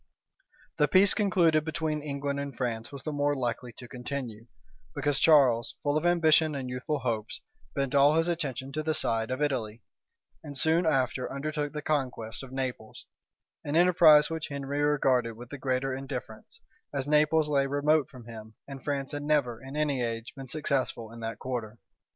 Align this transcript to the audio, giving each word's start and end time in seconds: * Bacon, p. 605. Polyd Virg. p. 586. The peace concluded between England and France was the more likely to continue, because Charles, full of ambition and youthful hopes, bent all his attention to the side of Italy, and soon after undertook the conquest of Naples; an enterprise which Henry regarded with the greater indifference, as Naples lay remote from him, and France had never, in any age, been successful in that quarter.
* 0.01 0.77
Bacon, 0.79 0.87
p. 0.91 1.05
605. 1.05 1.13
Polyd 1.13 1.13
Virg. 1.13 1.13
p. 1.13 1.13
586. 1.13 1.13
The 1.13 1.13
peace 1.13 1.13
concluded 1.13 1.63
between 1.63 2.01
England 2.01 2.39
and 2.39 2.57
France 2.57 2.91
was 2.91 3.03
the 3.03 3.11
more 3.11 3.35
likely 3.35 3.71
to 3.73 3.87
continue, 3.87 4.47
because 4.95 5.19
Charles, 5.19 5.75
full 5.83 5.95
of 5.95 6.07
ambition 6.07 6.55
and 6.55 6.67
youthful 6.67 6.99
hopes, 7.01 7.39
bent 7.75 7.93
all 7.93 8.15
his 8.15 8.27
attention 8.27 8.71
to 8.71 8.81
the 8.81 8.95
side 8.95 9.29
of 9.29 9.43
Italy, 9.43 9.83
and 10.43 10.57
soon 10.57 10.87
after 10.87 11.31
undertook 11.31 11.73
the 11.73 11.83
conquest 11.83 12.41
of 12.41 12.51
Naples; 12.51 13.05
an 13.63 13.75
enterprise 13.75 14.31
which 14.31 14.47
Henry 14.47 14.81
regarded 14.81 15.33
with 15.33 15.51
the 15.51 15.59
greater 15.59 15.93
indifference, 15.93 16.61
as 16.91 17.07
Naples 17.07 17.47
lay 17.47 17.67
remote 17.67 18.09
from 18.09 18.25
him, 18.25 18.55
and 18.67 18.83
France 18.83 19.11
had 19.11 19.21
never, 19.21 19.61
in 19.61 19.75
any 19.75 20.01
age, 20.01 20.33
been 20.35 20.47
successful 20.47 21.11
in 21.11 21.19
that 21.19 21.37
quarter. 21.37 21.77